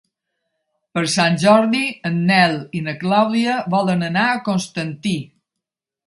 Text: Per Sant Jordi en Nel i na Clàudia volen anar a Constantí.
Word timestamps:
Per 0.97 1.01
Sant 1.15 1.35
Jordi 1.41 1.81
en 2.09 2.15
Nel 2.29 2.55
i 2.79 2.81
na 2.87 2.95
Clàudia 3.03 3.57
volen 3.75 4.01
anar 4.09 4.23
a 4.31 4.41
Constantí. 4.49 5.13